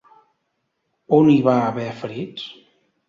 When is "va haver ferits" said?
1.49-2.49